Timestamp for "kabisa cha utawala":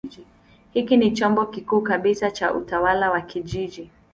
1.81-3.11